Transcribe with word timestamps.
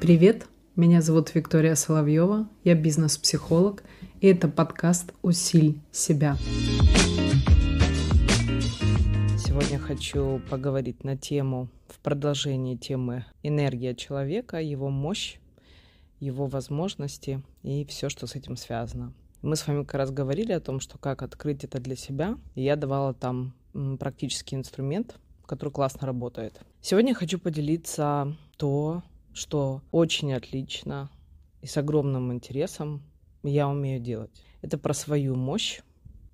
Привет, 0.00 0.46
меня 0.76 1.02
зовут 1.02 1.34
Виктория 1.34 1.74
Соловьева, 1.74 2.48
я 2.64 2.74
бизнес-психолог, 2.74 3.82
и 4.20 4.28
это 4.28 4.48
подкаст 4.48 5.12
«Усиль 5.22 5.80
себя». 5.92 6.36
Сегодня 9.36 9.78
хочу 9.78 10.40
поговорить 10.50 11.04
на 11.04 11.16
тему, 11.16 11.68
в 11.88 11.98
продолжении 12.00 12.76
темы 12.76 13.24
энергия 13.42 13.94
человека, 13.94 14.60
его 14.60 14.88
мощь, 14.88 15.36
его 16.20 16.46
возможности 16.46 17.42
и 17.62 17.84
все, 17.84 18.08
что 18.08 18.26
с 18.26 18.34
этим 18.34 18.56
связано. 18.56 19.12
Мы 19.42 19.54
с 19.54 19.66
вами 19.66 19.84
как 19.84 19.94
раз 19.94 20.10
говорили 20.10 20.52
о 20.52 20.60
том, 20.60 20.80
что 20.80 20.98
как 20.98 21.22
открыть 21.22 21.62
это 21.62 21.80
для 21.80 21.94
себя. 21.94 22.36
И 22.56 22.62
я 22.62 22.74
давала 22.74 23.14
там 23.14 23.54
практический 23.98 24.56
инструмент, 24.56 25.18
который 25.46 25.70
классно 25.70 26.06
работает. 26.06 26.60
Сегодня 26.80 27.14
хочу 27.14 27.38
поделиться 27.38 28.36
то, 28.56 29.02
что 29.32 29.82
очень 29.90 30.32
отлично 30.32 31.10
и 31.62 31.66
с 31.66 31.76
огромным 31.76 32.32
интересом 32.32 33.02
я 33.42 33.68
умею 33.68 34.00
делать. 34.00 34.30
Это 34.62 34.78
про 34.78 34.94
свою 34.94 35.34
мощь 35.36 35.80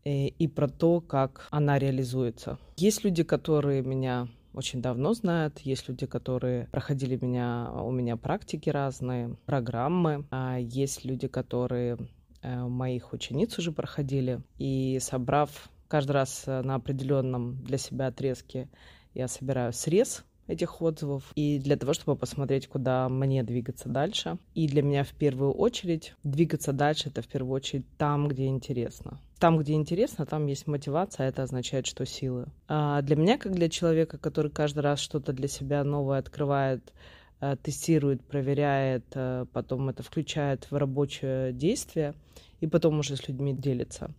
и, 0.04 0.28
и 0.28 0.48
про 0.48 0.68
то, 0.68 1.00
как 1.00 1.48
она 1.50 1.78
реализуется. 1.78 2.58
Есть 2.76 3.04
люди, 3.04 3.22
которые 3.22 3.82
меня 3.82 4.28
очень 4.54 4.80
давно 4.80 5.14
знают. 5.14 5.58
Есть 5.60 5.88
люди, 5.88 6.06
которые 6.06 6.68
проходили 6.70 7.18
меня, 7.20 7.70
у 7.74 7.90
меня 7.90 8.16
практики 8.16 8.70
разные, 8.70 9.36
программы. 9.46 10.26
А 10.30 10.58
есть 10.58 11.04
люди, 11.04 11.28
которые 11.28 11.98
э, 12.42 12.64
моих 12.66 13.12
учениц 13.12 13.58
уже 13.58 13.72
проходили. 13.72 14.40
И 14.58 14.98
собрав 15.00 15.70
каждый 15.88 16.12
раз 16.12 16.44
на 16.46 16.74
определенном 16.74 17.62
для 17.64 17.78
себя 17.78 18.08
отрезке, 18.08 18.68
я 19.14 19.28
собираю 19.28 19.72
срез 19.72 20.24
этих 20.46 20.82
отзывов, 20.82 21.32
и 21.34 21.58
для 21.58 21.76
того, 21.76 21.94
чтобы 21.94 22.16
посмотреть, 22.18 22.68
куда 22.68 23.08
мне 23.08 23.42
двигаться 23.42 23.88
дальше. 23.88 24.38
И 24.54 24.68
для 24.68 24.82
меня 24.82 25.04
в 25.04 25.12
первую 25.12 25.52
очередь 25.52 26.14
двигаться 26.22 26.72
дальше 26.72 27.08
это 27.08 27.22
в 27.22 27.28
первую 27.28 27.54
очередь 27.54 27.86
там, 27.96 28.28
где 28.28 28.46
интересно. 28.46 29.20
Там, 29.38 29.58
где 29.58 29.74
интересно, 29.74 30.26
там 30.26 30.46
есть 30.46 30.66
мотивация, 30.66 31.26
а 31.26 31.28
это 31.28 31.42
означает, 31.42 31.86
что 31.86 32.06
силы. 32.06 32.46
А 32.68 33.02
для 33.02 33.16
меня, 33.16 33.38
как 33.38 33.52
для 33.52 33.68
человека, 33.68 34.18
который 34.18 34.50
каждый 34.50 34.80
раз 34.80 35.00
что-то 35.00 35.32
для 35.32 35.48
себя 35.48 35.84
новое 35.84 36.18
открывает, 36.18 36.92
э, 37.40 37.56
тестирует, 37.62 38.22
проверяет, 38.24 39.04
э, 39.14 39.46
потом 39.52 39.88
это 39.88 40.02
включает 40.02 40.70
в 40.70 40.76
рабочее 40.76 41.52
действие, 41.52 42.14
и 42.60 42.66
потом 42.66 42.98
уже 42.98 43.16
с 43.16 43.28
людьми 43.28 43.52
делится. 43.52 44.14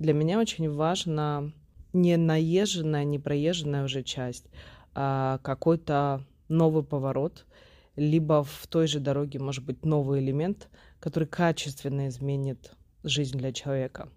Для 0.00 0.14
меня 0.14 0.40
очень 0.40 0.70
важно 0.70 1.52
не 1.92 2.16
наезженная, 2.16 3.04
не 3.04 3.18
проезженная 3.18 3.84
уже 3.84 4.02
часть, 4.02 4.46
а, 4.94 5.38
какой-то 5.42 6.24
новый 6.48 6.82
поворот, 6.82 7.44
либо 7.96 8.42
в 8.42 8.66
той 8.66 8.86
же 8.86 8.98
дороге 8.98 9.40
может 9.40 9.62
быть 9.62 9.84
новый 9.84 10.20
элемент, 10.20 10.70
который 11.00 11.28
качественно 11.28 12.08
изменит 12.08 12.72
жизнь 13.02 13.36
для 13.36 13.52
человека. 13.52 14.08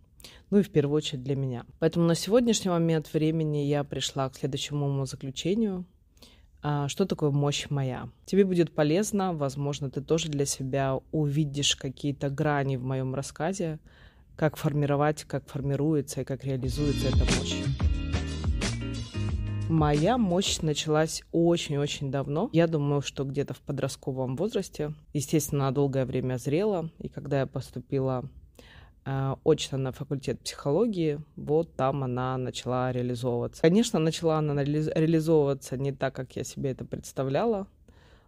Ну 0.51 0.59
и 0.59 0.63
в 0.63 0.69
первую 0.69 0.95
очередь 0.95 1.23
для 1.23 1.35
меня. 1.35 1.65
Поэтому 1.79 2.05
на 2.05 2.15
сегодняшний 2.15 2.69
момент 2.69 3.13
времени 3.13 3.57
я 3.57 3.83
пришла 3.83 4.29
к 4.29 4.37
следующему 4.37 5.05
заключению. 5.05 5.83
А, 6.61 6.87
что 6.87 7.05
такое 7.05 7.31
мощь 7.31 7.69
моя? 7.69 8.07
Тебе 8.25 8.45
будет 8.45 8.73
полезно, 8.73 9.33
возможно, 9.33 9.91
ты 9.91 9.99
тоже 9.99 10.29
для 10.29 10.45
себя 10.45 10.99
увидишь 11.11 11.75
какие-то 11.75 12.29
грани 12.29 12.77
в 12.77 12.85
моем 12.85 13.13
рассказе, 13.13 13.79
как 14.35 14.57
формировать, 14.57 15.23
как 15.23 15.47
формируется 15.47 16.21
и 16.21 16.23
как 16.23 16.43
реализуется 16.43 17.07
эта 17.07 17.19
мощь. 17.19 17.63
Моя 19.69 20.17
мощь 20.17 20.59
началась 20.59 21.23
очень-очень 21.31 22.11
давно. 22.11 22.49
Я 22.53 22.67
думаю, 22.67 23.01
что 23.01 23.23
где-то 23.23 23.53
в 23.53 23.61
подростковом 23.61 24.35
возрасте. 24.35 24.93
Естественно, 25.13 25.72
долгое 25.72 26.05
время 26.05 26.38
зрела. 26.38 26.89
И 26.99 27.07
когда 27.07 27.39
я 27.39 27.47
поступила 27.47 28.29
э, 29.05 29.35
очно 29.43 29.77
на 29.77 29.91
факультет 29.91 30.41
психологии, 30.41 31.19
вот 31.35 31.75
там 31.75 32.03
она 32.03 32.38
начала 32.38 32.91
реализовываться. 32.91 33.61
Конечно, 33.61 33.99
начала 33.99 34.38
она 34.38 34.63
реализовываться 34.63 35.77
не 35.77 35.91
так, 35.91 36.13
как 36.13 36.35
я 36.35 36.43
себе 36.43 36.72
это 36.72 36.85
представляла 36.85 37.67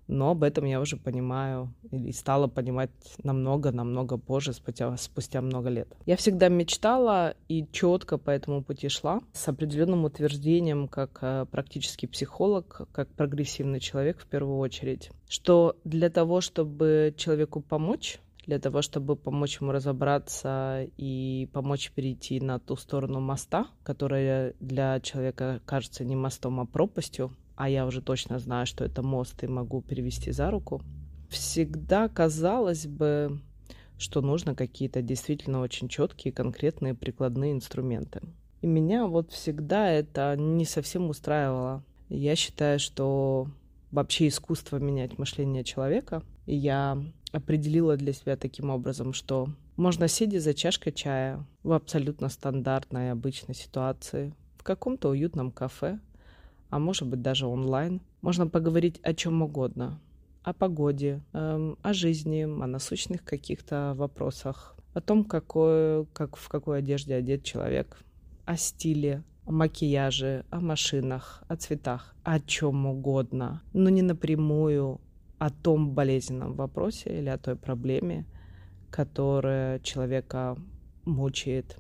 но 0.08 0.32
об 0.32 0.44
этом 0.44 0.66
я 0.66 0.80
уже 0.80 0.98
понимаю 0.98 1.74
и 1.92 2.12
стала 2.12 2.48
понимать 2.48 2.92
намного-намного 3.24 4.18
позже, 4.18 4.54
спустя, 4.54 4.96
спустя 4.98 5.42
много 5.42 5.70
лет. 5.70 5.88
Я 6.06 6.18
всегда 6.18 6.50
мечтала 6.50 7.36
и 7.48 7.66
четко 7.72 8.18
по 8.18 8.30
этому 8.30 8.64
пути 8.64 8.90
шла 8.90 9.22
с 9.34 9.48
определенным 9.48 10.06
утверждением 10.06 10.88
как 10.88 11.20
э, 11.22 11.46
практический 11.50 12.08
психолог, 12.08 12.88
как 12.92 13.10
прогрессивный 13.10 13.80
человек 13.80 14.20
в 14.20 14.28
первую 14.28 14.60
очередь, 14.60 15.12
что 15.28 15.76
для 15.84 16.10
того, 16.10 16.42
чтобы 16.42 17.14
человеку 17.18 17.62
помочь, 17.62 18.20
для 18.46 18.60
того, 18.60 18.82
чтобы 18.82 19.16
помочь 19.16 19.60
ему 19.60 19.72
разобраться 19.72 20.88
и 20.98 21.50
помочь 21.52 21.92
перейти 21.92 22.40
на 22.40 22.60
ту 22.60 22.76
сторону 22.76 23.20
моста, 23.20 23.68
которая 23.84 24.54
для 24.60 25.00
человека 25.00 25.62
кажется 25.66 26.04
не 26.04 26.16
мостом, 26.16 26.60
а 26.60 26.66
пропастью, 26.66 27.32
а 27.56 27.70
я 27.70 27.86
уже 27.86 28.02
точно 28.02 28.40
знаю, 28.40 28.66
что 28.66 28.84
это 28.84 29.02
мост 29.02 29.44
и 29.44 29.48
могу 29.48 29.82
перевести 29.82 30.32
за 30.32 30.52
руку, 30.52 30.82
всегда 31.30 32.08
казалось 32.08 32.88
бы, 32.88 33.42
что 33.98 34.22
нужно 34.22 34.56
какие-то 34.56 35.02
действительно 35.02 35.62
очень 35.62 35.88
четкие, 35.88 36.34
конкретные 36.34 36.94
прикладные 36.94 37.54
инструменты. 37.54 38.22
И 38.62 38.68
меня 38.68 39.06
вот 39.06 39.32
всегда 39.32 39.90
это 39.90 40.36
не 40.38 40.66
совсем 40.66 41.10
устраивало. 41.10 41.84
Я 42.10 42.36
считаю, 42.36 42.80
что 42.80 43.48
вообще 43.92 44.28
искусство 44.28 44.78
менять 44.78 45.18
мышление 45.18 45.64
человека. 45.64 46.24
И 46.46 46.56
я 46.56 47.02
определила 47.32 47.98
для 47.98 48.14
себя 48.14 48.36
таким 48.36 48.70
образом, 48.70 49.14
что 49.14 49.48
можно 49.78 50.08
сидя 50.08 50.40
за 50.40 50.54
чашкой 50.54 50.92
чая 50.92 51.46
в 51.64 51.72
абсолютно 51.72 52.30
стандартной 52.30 53.12
обычной 53.12 53.56
ситуации, 53.56 54.34
в 54.58 54.64
каком-то 54.64 55.10
уютном 55.10 55.52
кафе, 55.52 56.00
а 56.76 56.80
может 56.80 57.08
быть 57.08 57.22
даже 57.22 57.48
онлайн. 57.48 58.02
Можно 58.22 58.48
поговорить 58.48 59.00
о 59.02 59.14
чем 59.14 59.42
угодно. 59.42 60.02
О 60.44 60.52
погоде, 60.52 61.22
эм, 61.32 61.78
о 61.82 61.94
жизни, 61.94 62.42
о 62.44 62.68
насущных 62.68 63.24
каких-то 63.24 63.94
вопросах, 63.96 64.76
о 64.94 65.00
том, 65.00 65.24
какой, 65.24 66.06
как, 66.08 66.36
в 66.36 66.50
какой 66.50 66.80
одежде 66.80 67.16
одет 67.16 67.46
человек, 67.46 68.04
о 68.44 68.58
стиле, 68.58 69.24
о 69.46 69.54
макияже, 69.54 70.44
о 70.50 70.60
машинах, 70.60 71.46
о 71.48 71.56
цветах, 71.56 72.14
о 72.24 72.42
чем 72.42 72.86
угодно, 72.88 73.62
но 73.72 73.90
не 73.90 74.02
напрямую 74.02 75.00
о 75.38 75.52
том 75.52 75.92
болезненном 75.92 76.56
вопросе 76.56 77.18
или 77.18 77.30
о 77.30 77.38
той 77.38 77.56
проблеме, 77.56 78.26
которая 78.92 79.80
человека 79.80 80.58
мучает, 81.06 81.78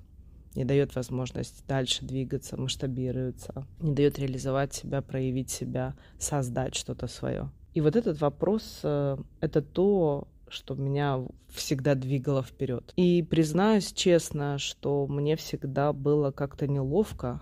не 0.55 0.65
дает 0.65 0.95
возможность 0.95 1.65
дальше 1.67 2.05
двигаться, 2.05 2.57
масштабируется, 2.57 3.67
не 3.79 3.93
дает 3.93 4.17
реализовать 4.19 4.73
себя, 4.73 5.01
проявить 5.01 5.49
себя, 5.49 5.95
создать 6.17 6.75
что-то 6.75 7.07
свое. 7.07 7.51
И 7.73 7.81
вот 7.81 7.95
этот 7.95 8.21
вопрос 8.21 8.79
э,— 8.83 9.17
это 9.41 9.61
то, 9.61 10.27
что 10.47 10.75
меня 10.75 11.19
всегда 11.49 11.95
двигало 11.95 12.41
вперед. 12.41 12.93
И 12.95 13.21
признаюсь 13.23 13.91
честно, 13.91 14.57
что 14.57 15.07
мне 15.07 15.35
всегда 15.35 15.91
было 15.91 16.31
как-то 16.31 16.67
неловко. 16.67 17.41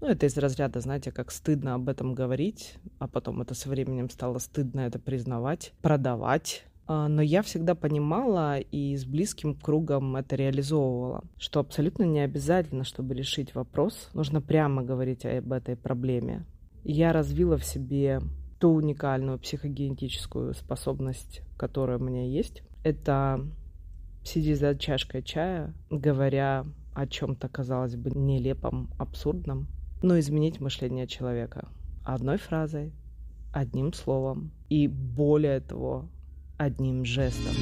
Ну, 0.00 0.08
это 0.08 0.26
из 0.26 0.36
разряда, 0.36 0.80
знаете, 0.80 1.12
как 1.12 1.30
стыдно 1.30 1.74
об 1.74 1.88
этом 1.88 2.14
говорить, 2.14 2.74
а 2.98 3.08
потом 3.08 3.40
это 3.40 3.54
со 3.54 3.68
временем 3.68 4.10
стало 4.10 4.38
стыдно 4.38 4.80
это 4.80 4.98
признавать, 4.98 5.72
продавать 5.82 6.64
но 7.08 7.22
я 7.22 7.42
всегда 7.42 7.74
понимала 7.74 8.58
и 8.58 8.96
с 8.96 9.04
близким 9.04 9.54
кругом 9.54 10.16
это 10.16 10.34
реализовывала, 10.34 11.22
что 11.38 11.60
абсолютно 11.60 12.02
не 12.02 12.20
обязательно, 12.20 12.82
чтобы 12.82 13.14
решить 13.14 13.54
вопрос, 13.54 14.10
нужно 14.12 14.40
прямо 14.40 14.82
говорить 14.82 15.24
об 15.24 15.52
этой 15.52 15.76
проблеме. 15.76 16.44
Я 16.82 17.12
развила 17.12 17.56
в 17.56 17.64
себе 17.64 18.20
ту 18.58 18.70
уникальную 18.70 19.38
психогенетическую 19.38 20.54
способность, 20.54 21.42
которая 21.56 21.98
у 21.98 22.02
меня 22.02 22.26
есть. 22.26 22.62
Это 22.82 23.46
сидя 24.24 24.56
за 24.56 24.74
чашкой 24.74 25.22
чая, 25.22 25.72
говоря 25.90 26.66
о 26.94 27.06
чем-то, 27.06 27.48
казалось 27.48 27.94
бы, 27.94 28.10
нелепом, 28.10 28.90
абсурдном, 28.98 29.68
но 30.02 30.18
изменить 30.18 30.60
мышление 30.60 31.06
человека 31.06 31.68
одной 32.04 32.38
фразой, 32.38 32.92
одним 33.52 33.92
словом 33.92 34.50
и 34.68 34.88
более 34.88 35.60
того, 35.60 36.08
одним 36.60 37.06
жестом. 37.06 37.54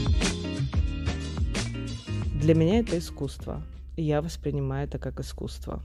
Для 2.41 2.55
меня 2.55 2.81
это 2.81 2.99
искусство. 2.99 3.63
Я 3.97 4.21
воспринимаю 4.23 4.89
это 4.89 4.99
как 4.99 5.21
искусство. 5.21 5.85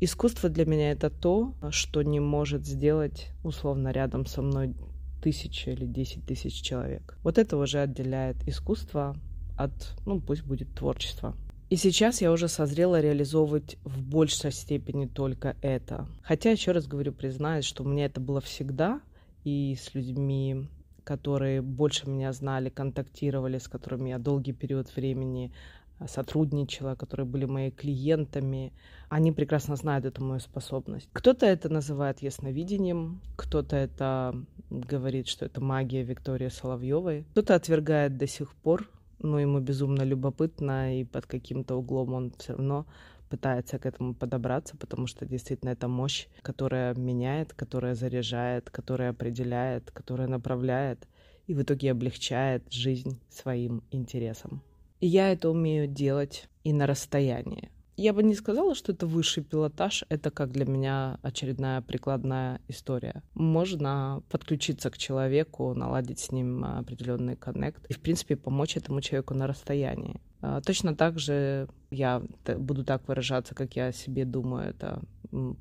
Искусство 0.00 0.48
для 0.48 0.64
меня 0.64 0.92
это 0.92 1.10
то, 1.10 1.54
что 1.70 2.02
не 2.02 2.20
может 2.20 2.64
сделать 2.64 3.32
условно 3.42 3.88
рядом 3.90 4.24
со 4.24 4.42
мной 4.42 4.76
тысяча 5.20 5.72
или 5.72 5.84
десять 5.84 6.24
тысяч 6.26 6.62
человек. 6.62 7.18
Вот 7.24 7.38
это 7.38 7.56
уже 7.56 7.80
отделяет 7.80 8.36
искусство 8.46 9.16
от, 9.56 9.72
ну 10.06 10.20
пусть 10.20 10.44
будет 10.44 10.72
творчество. 10.74 11.34
И 11.70 11.76
сейчас 11.76 12.22
я 12.22 12.30
уже 12.30 12.46
созрела 12.46 13.00
реализовывать 13.00 13.78
в 13.82 14.00
большей 14.00 14.52
степени 14.52 15.06
только 15.06 15.56
это. 15.60 16.06
Хотя, 16.22 16.52
еще 16.52 16.70
раз 16.70 16.86
говорю, 16.86 17.12
признаюсь, 17.12 17.64
что 17.64 17.82
у 17.82 17.88
меня 17.88 18.04
это 18.06 18.20
было 18.20 18.40
всегда, 18.40 19.00
и 19.42 19.76
с 19.78 19.92
людьми, 19.94 20.68
которые 21.08 21.62
больше 21.62 22.10
меня 22.10 22.32
знали, 22.32 22.68
контактировали, 22.68 23.56
с 23.56 23.66
которыми 23.66 24.10
я 24.10 24.18
долгий 24.18 24.52
период 24.52 24.94
времени 24.94 25.50
а, 25.98 26.06
сотрудничала, 26.06 26.96
которые 26.96 27.24
были 27.24 27.46
моими 27.46 27.70
клиентами, 27.70 28.72
они 29.08 29.32
прекрасно 29.32 29.76
знают 29.76 30.04
эту 30.04 30.22
мою 30.22 30.40
способность. 30.40 31.08
Кто-то 31.14 31.46
это 31.46 31.70
называет 31.70 32.22
ясновидением, 32.22 33.22
кто-то 33.36 33.74
это 33.76 34.34
говорит, 34.68 35.28
что 35.28 35.46
это 35.46 35.62
магия 35.62 36.02
Виктории 36.02 36.50
Соловьевой, 36.50 37.24
кто-то 37.30 37.54
отвергает 37.54 38.18
до 38.18 38.26
сих 38.26 38.54
пор 38.54 38.90
но 39.20 39.40
ему 39.40 39.58
безумно 39.58 40.02
любопытно, 40.04 41.00
и 41.00 41.04
под 41.04 41.26
каким-то 41.26 41.74
углом 41.74 42.14
он 42.14 42.32
все 42.38 42.52
равно 42.52 42.86
пытается 43.28 43.78
к 43.78 43.86
этому 43.86 44.14
подобраться, 44.14 44.76
потому 44.76 45.06
что 45.06 45.26
действительно 45.26 45.70
это 45.70 45.88
мощь, 45.88 46.26
которая 46.42 46.94
меняет, 46.94 47.52
которая 47.54 47.94
заряжает, 47.94 48.70
которая 48.70 49.10
определяет, 49.10 49.90
которая 49.90 50.28
направляет 50.28 51.06
и 51.46 51.54
в 51.54 51.62
итоге 51.62 51.92
облегчает 51.92 52.70
жизнь 52.72 53.20
своим 53.30 53.82
интересам. 53.90 54.62
И 55.00 55.06
я 55.06 55.32
это 55.32 55.50
умею 55.50 55.86
делать 55.86 56.48
и 56.64 56.72
на 56.72 56.86
расстоянии. 56.86 57.70
Я 57.98 58.12
бы 58.12 58.22
не 58.22 58.36
сказала, 58.36 58.76
что 58.76 58.92
это 58.92 59.08
высший 59.08 59.42
пилотаж, 59.42 60.04
это 60.08 60.30
как 60.30 60.52
для 60.52 60.64
меня 60.64 61.18
очередная 61.22 61.82
прикладная 61.82 62.60
история. 62.68 63.24
Можно 63.34 64.22
подключиться 64.28 64.88
к 64.90 64.96
человеку, 64.96 65.74
наладить 65.74 66.20
с 66.20 66.30
ним 66.30 66.64
определенный 66.64 67.34
коннект 67.34 67.84
и, 67.88 67.92
в 67.92 67.98
принципе, 67.98 68.36
помочь 68.36 68.76
этому 68.76 69.00
человеку 69.00 69.34
на 69.34 69.48
расстоянии. 69.48 70.20
А, 70.40 70.60
точно 70.60 70.94
так 70.94 71.18
же 71.18 71.68
я 71.90 72.22
буду 72.46 72.84
так 72.84 73.08
выражаться, 73.08 73.56
как 73.56 73.74
я 73.74 73.90
себе 73.90 74.24
думаю, 74.24 74.70
это 74.70 75.02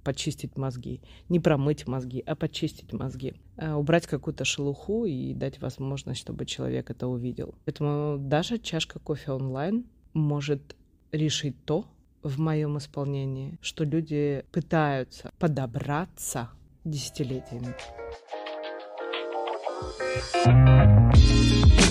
почистить 0.04 0.58
мозги. 0.58 1.02
Не 1.30 1.40
промыть 1.40 1.88
мозги, 1.88 2.24
а 2.24 2.36
почистить 2.36 2.94
мозги. 2.94 3.34
А, 3.58 3.78
убрать 3.78 4.06
какую-то 4.06 4.46
шелуху 4.46 5.06
и 5.06 5.34
дать 5.34 5.60
возможность, 5.60 6.20
чтобы 6.20 6.46
человек 6.46 6.92
это 6.92 7.08
увидел. 7.08 7.56
Поэтому 7.66 8.20
даже 8.20 8.60
чашка 8.60 9.00
кофе 9.00 9.32
онлайн 9.32 9.88
может 10.14 10.76
решить 11.12 11.56
то, 11.66 11.88
в 12.28 12.40
моем 12.40 12.78
исполнении, 12.78 13.58
что 13.62 13.84
люди 13.84 14.44
пытаются 14.52 15.32
подобраться 15.40 16.50
десятилетиями. 16.84 17.76
thank 20.44 21.82
you 21.82 21.87